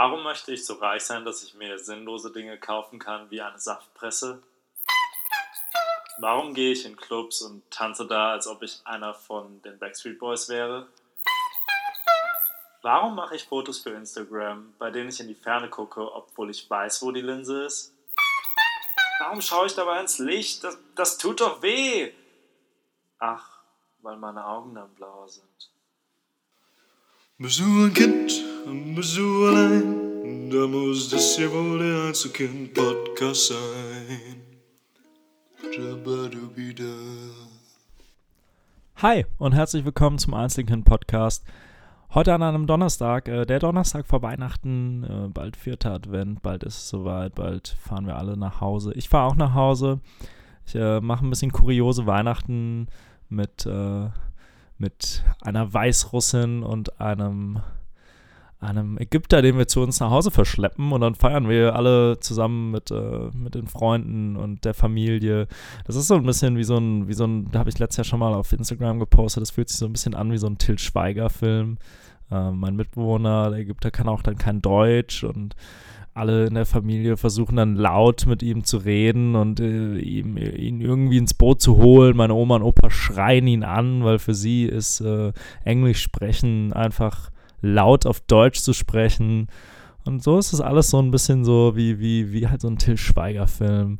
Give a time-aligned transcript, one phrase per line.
[0.00, 3.58] Warum möchte ich so reich sein, dass ich mir sinnlose Dinge kaufen kann wie eine
[3.58, 4.40] Saftpresse?
[6.20, 10.20] Warum gehe ich in Clubs und tanze da, als ob ich einer von den Backstreet
[10.20, 10.86] Boys wäre?
[12.82, 16.70] Warum mache ich Fotos für Instagram, bei denen ich in die Ferne gucke, obwohl ich
[16.70, 17.92] weiß, wo die Linse ist?
[19.18, 20.62] Warum schaue ich dabei ins Licht?
[20.62, 22.12] Das, das tut doch weh!
[23.18, 23.64] Ach,
[24.02, 25.72] weil meine Augen dann blau sind.
[27.40, 28.32] Bist du ein Kind,
[28.96, 34.42] bist du allein, da muss das hier wohl der Einzelkind-Podcast sein.
[38.96, 41.44] Hi und herzlich willkommen zum Einzelkind-Podcast.
[42.12, 46.78] Heute an einem Donnerstag, äh, der Donnerstag vor Weihnachten, äh, bald vierter Advent, bald ist
[46.78, 48.92] es soweit, bald fahren wir alle nach Hause.
[48.94, 50.00] Ich fahre auch nach Hause.
[50.66, 52.88] Ich äh, mache ein bisschen kuriose Weihnachten
[53.28, 54.08] mit, äh,
[54.78, 57.60] mit einer Weißrussin und einem,
[58.60, 62.70] einem Ägypter, den wir zu uns nach Hause verschleppen und dann feiern wir alle zusammen
[62.70, 65.48] mit, äh, mit den Freunden und der Familie.
[65.84, 67.98] Das ist so ein bisschen wie so ein, wie so ein, da habe ich letztes
[67.98, 70.46] Jahr schon mal auf Instagram gepostet, das fühlt sich so ein bisschen an wie so
[70.46, 71.78] ein Till Schweiger-Film.
[72.30, 75.56] Äh, mein Mitbewohner, der Ägypter, kann auch dann kein Deutsch und
[76.18, 80.80] alle in der Familie versuchen dann laut mit ihm zu reden und äh, ihm, ihn
[80.80, 82.16] irgendwie ins Boot zu holen.
[82.16, 85.32] Meine Oma und Opa schreien ihn an, weil für sie ist äh,
[85.64, 89.48] Englisch sprechen einfach laut auf Deutsch zu sprechen.
[90.04, 92.78] Und so ist es alles so ein bisschen so wie, wie, wie halt so ein
[92.78, 93.98] Till Schweiger-Film.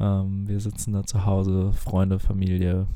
[0.00, 2.86] Ähm, wir sitzen da zu Hause, Freunde, Familie.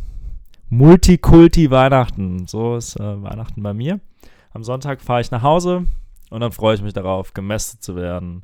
[0.68, 2.46] Multikulti Weihnachten.
[2.46, 4.00] So ist äh, Weihnachten bei mir.
[4.52, 5.84] Am Sonntag fahre ich nach Hause,
[6.36, 8.42] und dann freue ich mich darauf, gemästet zu werden,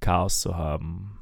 [0.00, 1.20] Chaos zu haben.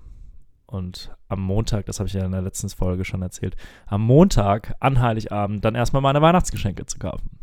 [0.64, 4.74] Und am Montag, das habe ich ja in der letzten Folge schon erzählt, am Montag,
[4.80, 7.38] an Heiligabend, dann erstmal meine Weihnachtsgeschenke zu kaufen.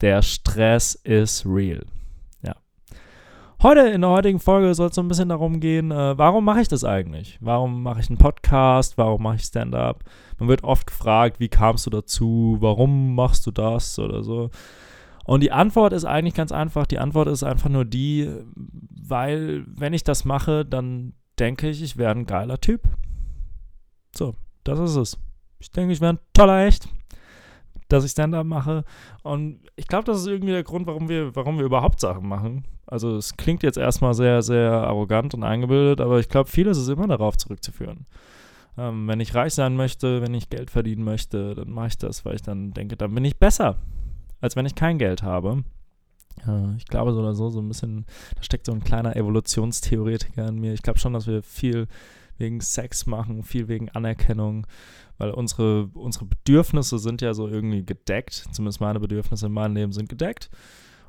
[0.00, 1.84] Der Stress ist real.
[2.44, 2.54] Ja.
[3.60, 6.60] Heute, in der heutigen Folge, soll es so ein bisschen darum gehen, äh, warum mache
[6.60, 7.38] ich das eigentlich?
[7.40, 8.96] Warum mache ich einen Podcast?
[8.98, 10.04] Warum mache ich Stand-up?
[10.38, 12.58] Man wird oft gefragt, wie kamst du dazu?
[12.60, 13.98] Warum machst du das?
[13.98, 14.50] Oder so.
[15.28, 16.86] Und die Antwort ist eigentlich ganz einfach.
[16.86, 21.98] Die Antwort ist einfach nur die, weil wenn ich das mache, dann denke ich, ich
[21.98, 22.80] wäre ein geiler Typ.
[24.16, 25.18] So, das ist es.
[25.58, 26.88] Ich denke, ich wäre ein toller Echt,
[27.88, 28.84] dass ich Stand-up mache.
[29.22, 32.64] Und ich glaube, das ist irgendwie der Grund, warum wir, warum wir überhaupt Sachen machen.
[32.86, 36.88] Also es klingt jetzt erstmal sehr, sehr arrogant und eingebildet, aber ich glaube, vieles ist
[36.88, 38.06] immer darauf zurückzuführen.
[38.78, 42.24] Ähm, wenn ich reich sein möchte, wenn ich Geld verdienen möchte, dann mache ich das,
[42.24, 43.76] weil ich dann denke, dann bin ich besser
[44.40, 45.64] als wenn ich kein Geld habe.
[46.46, 48.06] Äh, ich glaube so oder so, so ein bisschen,
[48.36, 50.72] da steckt so ein kleiner Evolutionstheoretiker in mir.
[50.72, 51.86] Ich glaube schon, dass wir viel
[52.38, 54.66] wegen Sex machen, viel wegen Anerkennung,
[55.18, 58.46] weil unsere, unsere Bedürfnisse sind ja so irgendwie gedeckt.
[58.52, 60.48] Zumindest meine Bedürfnisse in meinem Leben sind gedeckt.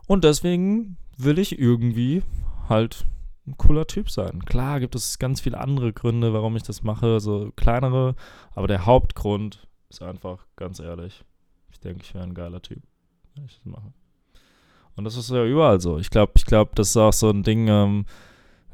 [0.07, 2.23] Und deswegen will ich irgendwie
[2.67, 3.05] halt
[3.45, 4.43] ein cooler Typ sein.
[4.45, 8.15] Klar gibt es ganz viele andere Gründe, warum ich das mache, so kleinere,
[8.53, 11.23] aber der Hauptgrund ist einfach, ganz ehrlich,
[11.71, 12.83] ich denke, ich wäre ein geiler Typ
[13.45, 13.93] ich das mache.
[14.95, 15.97] Und das ist ja überall so.
[15.97, 18.05] Ich glaube, ich glaube, das ist auch so ein Ding, ähm,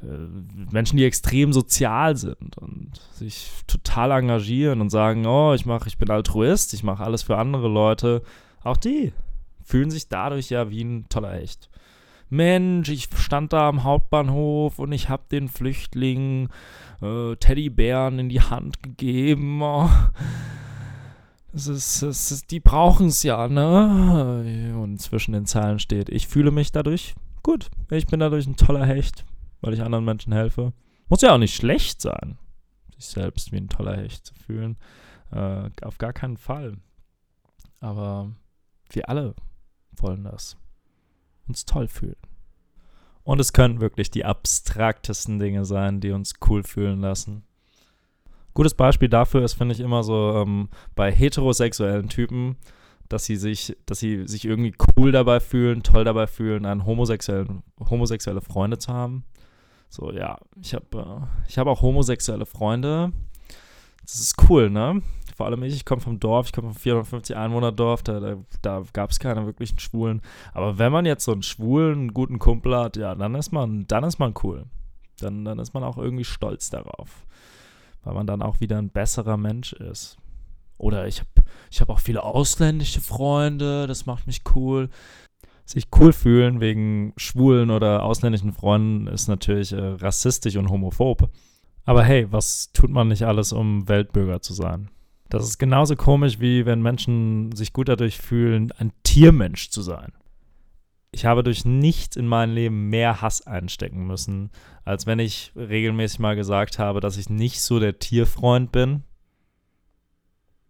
[0.02, 5.88] äh, Menschen, die extrem sozial sind und sich total engagieren und sagen, oh, ich mache,
[5.88, 8.24] ich bin Altruist, ich mache alles für andere Leute,
[8.64, 9.14] auch die
[9.64, 11.70] fühlen sich dadurch ja wie ein toller Echt.
[12.30, 16.50] Mensch, ich stand da am Hauptbahnhof und ich habe den Flüchtlingen
[17.02, 19.62] äh, Teddybären in die Hand gegeben.
[19.62, 19.90] Oh.
[21.56, 24.78] Es ist, es ist, die brauchen es ja, ne?
[24.78, 27.70] Und zwischen den Zeilen steht, ich fühle mich dadurch gut.
[27.90, 29.24] Ich bin dadurch ein toller Hecht,
[29.62, 30.74] weil ich anderen Menschen helfe.
[31.08, 32.38] Muss ja auch nicht schlecht sein,
[32.96, 34.76] sich selbst wie ein toller Hecht zu fühlen.
[35.32, 36.76] Äh, auf gar keinen Fall.
[37.80, 38.36] Aber
[38.90, 39.34] wir alle
[39.96, 40.58] wollen das.
[41.48, 42.18] Uns toll fühlen.
[43.24, 47.46] Und es können wirklich die abstraktesten Dinge sein, die uns cool fühlen lassen.
[48.56, 52.56] Gutes Beispiel dafür ist, finde ich, immer so ähm, bei heterosexuellen Typen,
[53.10, 57.64] dass sie sich, dass sie sich irgendwie cool dabei fühlen, toll dabei fühlen, einen homosexuellen,
[57.90, 59.26] homosexuelle Freunde zu haben.
[59.90, 60.86] So, ja, ich habe
[61.50, 63.12] äh, hab auch homosexuelle Freunde.
[64.04, 65.02] Das ist cool, ne?
[65.36, 68.84] Vor allem ich, ich komme vom Dorf, ich komme vom 450 Einwohner-Dorf, da, da, da
[68.94, 70.22] gab es keine wirklichen Schwulen.
[70.54, 74.06] Aber wenn man jetzt so einen schwulen, guten Kumpel hat, ja, dann ist man, dann
[74.06, 74.64] ist man cool.
[75.20, 77.26] Dann, dann ist man auch irgendwie stolz darauf
[78.06, 80.18] weil man dann auch wieder ein besserer Mensch ist.
[80.78, 81.30] Oder ich habe
[81.72, 84.90] ich hab auch viele ausländische Freunde, das macht mich cool.
[85.66, 91.30] Sich cool fühlen wegen schwulen oder ausländischen Freunden ist natürlich äh, rassistisch und homophob.
[91.86, 94.90] Aber hey, was tut man nicht alles, um Weltbürger zu sein?
[95.30, 100.12] Das ist genauso komisch, wie wenn Menschen sich gut dadurch fühlen, ein Tiermensch zu sein.
[101.16, 104.52] Ich habe durch nichts in meinem Leben mehr Hass einstecken müssen,
[104.84, 109.04] als wenn ich regelmäßig mal gesagt habe, dass ich nicht so der Tierfreund bin.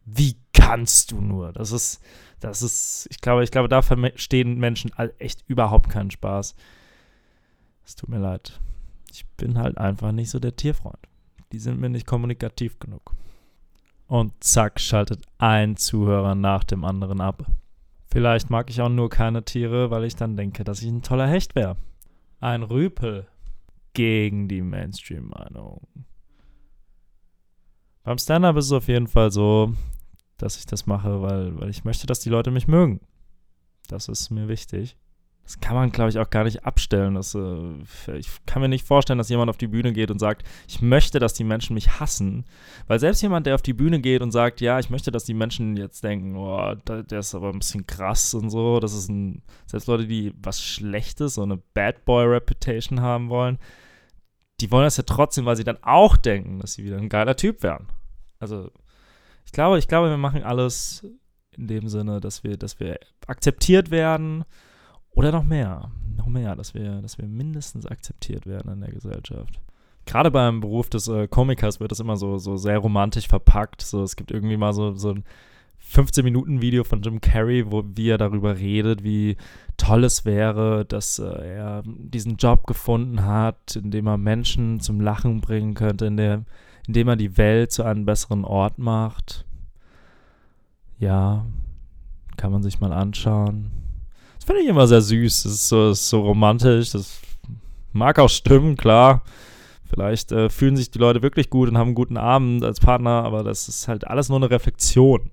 [0.06, 1.52] Wie kannst du nur?
[1.52, 2.00] Das ist,
[2.40, 6.56] das ist, ich glaube, ich glaube, da verstehen Menschen echt überhaupt keinen Spaß.
[7.84, 8.60] Es tut mir leid.
[9.12, 11.00] Ich bin halt einfach nicht so der Tierfreund.
[11.54, 13.16] Die sind mir nicht kommunikativ genug.
[14.06, 17.48] Und zack, schaltet ein Zuhörer nach dem anderen ab.
[18.16, 21.28] Vielleicht mag ich auch nur keine Tiere, weil ich dann denke, dass ich ein toller
[21.28, 21.76] Hecht wäre.
[22.40, 23.28] Ein Rüpel
[23.92, 25.86] gegen die Mainstream-Meinung.
[28.04, 29.74] Beim Stand-up ist es auf jeden Fall so,
[30.38, 33.02] dass ich das mache, weil, weil ich möchte, dass die Leute mich mögen.
[33.90, 34.96] Das ist mir wichtig.
[35.46, 37.14] Das kann man, glaube ich, auch gar nicht abstellen.
[37.14, 40.44] Das, äh, ich kann mir nicht vorstellen, dass jemand auf die Bühne geht und sagt,
[40.68, 42.46] ich möchte, dass die Menschen mich hassen.
[42.88, 45.36] Weil selbst jemand, der auf die Bühne geht und sagt, ja, ich möchte, dass die
[45.36, 48.80] Menschen jetzt denken, oh, der, ist aber ein bisschen krass und so.
[48.80, 53.60] Das ist ein, selbst Leute, die was Schlechtes, so eine Bad Boy Reputation haben wollen,
[54.62, 57.36] die wollen das ja trotzdem, weil sie dann auch denken, dass sie wieder ein geiler
[57.36, 57.88] Typ wären.
[58.40, 58.72] Also,
[59.46, 61.06] ich glaube, ich glaube, wir machen alles
[61.56, 64.44] in dem Sinne, dass wir, dass wir akzeptiert werden
[65.16, 69.60] oder noch mehr, noch mehr, dass wir, dass wir mindestens akzeptiert werden in der Gesellschaft.
[70.06, 73.82] Gerade beim Beruf des äh, Komikers wird das immer so, so sehr romantisch verpackt.
[73.82, 75.24] So, es gibt irgendwie mal so, so ein
[75.92, 79.38] 15-Minuten-Video von Jim Carrey, wo wie er darüber redet, wie
[79.78, 85.00] toll es wäre, dass äh, er diesen Job gefunden hat, in dem er Menschen zum
[85.00, 86.44] Lachen bringen könnte, in der,
[86.88, 89.46] indem er die Welt zu einem besseren Ort macht.
[91.00, 91.46] Ja,
[92.38, 93.72] kann man sich mal anschauen
[94.46, 95.44] finde ich immer sehr süß.
[95.44, 96.92] Das ist so, ist so romantisch.
[96.92, 97.20] Das
[97.92, 99.24] mag auch stimmen, klar.
[99.88, 103.24] Vielleicht äh, fühlen sich die Leute wirklich gut und haben einen guten Abend als Partner,
[103.24, 105.32] aber das ist halt alles nur eine Reflexion.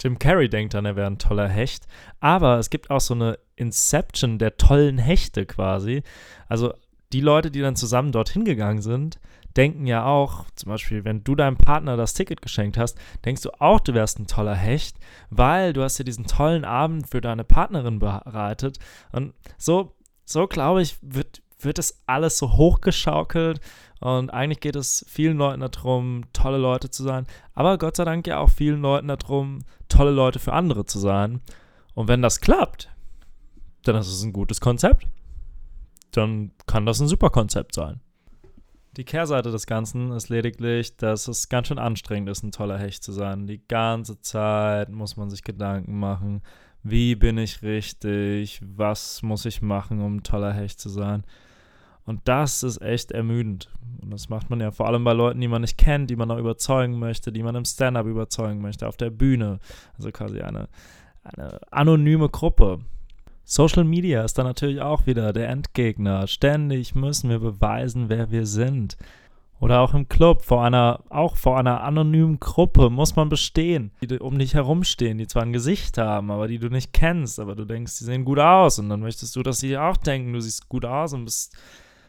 [0.00, 1.86] Jim Carrey denkt dann, er wäre ein toller Hecht,
[2.20, 6.02] aber es gibt auch so eine Inception der tollen Hechte quasi.
[6.48, 6.74] Also
[7.12, 9.18] die Leute, die dann zusammen dorthin gegangen sind,
[9.56, 13.50] denken ja auch, zum Beispiel, wenn du deinem Partner das Ticket geschenkt hast, denkst du
[13.60, 14.98] auch, du wärst ein toller Hecht,
[15.30, 18.78] weil du hast dir diesen tollen Abend für deine Partnerin bereitet.
[19.12, 19.94] Und so,
[20.24, 23.60] so glaube ich, wird, wird das alles so hochgeschaukelt.
[24.00, 27.26] Und eigentlich geht es vielen Leuten darum, tolle Leute zu sein.
[27.54, 31.40] Aber Gott sei Dank ja auch vielen Leuten darum, tolle Leute für andere zu sein.
[31.94, 32.90] Und wenn das klappt,
[33.84, 35.06] dann ist es ein gutes Konzept.
[36.10, 38.00] Dann kann das ein super Konzept sein.
[38.96, 43.02] Die Kehrseite des Ganzen ist lediglich, dass es ganz schön anstrengend ist, ein toller Hecht
[43.02, 43.46] zu sein.
[43.46, 46.40] Die ganze Zeit muss man sich Gedanken machen,
[46.82, 51.24] wie bin ich richtig, was muss ich machen, um ein toller Hecht zu sein.
[52.06, 53.68] Und das ist echt ermüdend.
[54.00, 56.30] Und das macht man ja vor allem bei Leuten, die man nicht kennt, die man
[56.30, 59.58] auch überzeugen möchte, die man im Stand-up überzeugen möchte, auf der Bühne.
[59.98, 60.68] Also quasi eine,
[61.24, 62.78] eine anonyme Gruppe.
[63.48, 66.26] Social Media ist da natürlich auch wieder der Endgegner.
[66.26, 68.96] Ständig müssen wir beweisen, wer wir sind.
[69.60, 74.18] Oder auch im Club, vor einer, auch vor einer anonymen Gruppe muss man bestehen, die
[74.18, 77.64] um dich herumstehen, die zwar ein Gesicht haben, aber die du nicht kennst, aber du
[77.64, 80.68] denkst, sie sehen gut aus und dann möchtest du, dass sie auch denken, du siehst
[80.68, 81.56] gut aus und bist,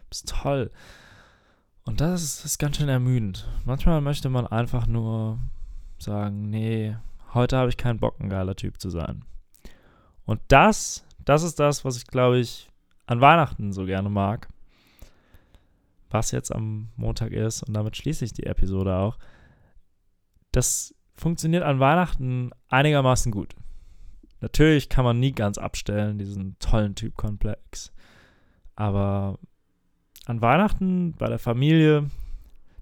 [0.09, 0.71] bist toll.
[1.85, 3.47] Und das ist, ist ganz schön ermüdend.
[3.63, 5.37] Manchmal möchte man einfach nur
[5.99, 6.97] sagen, nee,
[7.35, 9.23] heute habe ich keinen Bock, ein geiler Typ zu sein.
[10.25, 12.69] Und das das ist das, was ich, glaube ich,
[13.05, 14.47] an Weihnachten so gerne mag.
[16.09, 19.17] Was jetzt am Montag ist, und damit schließe ich die Episode auch.
[20.53, 23.53] Das funktioniert an Weihnachten einigermaßen gut.
[24.39, 27.91] Natürlich kann man nie ganz abstellen, diesen tollen Typkomplex.
[28.77, 29.37] Aber
[30.27, 32.09] an Weihnachten bei der Familie,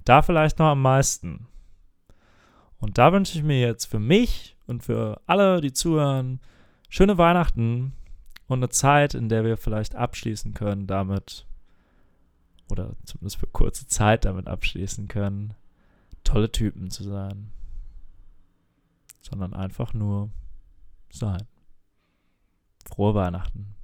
[0.04, 1.48] da vielleicht noch am meisten.
[2.78, 6.40] Und da wünsche ich mir jetzt für mich und für alle, die zuhören,
[6.90, 7.94] schöne Weihnachten
[8.48, 11.46] und eine Zeit, in der wir vielleicht abschließen können damit,
[12.70, 15.54] oder zumindest für kurze Zeit damit abschließen können,
[16.24, 17.52] tolle Typen zu sein,
[19.22, 20.30] sondern einfach nur
[21.10, 21.48] sein.
[22.88, 23.75] Frohe Weihnachten.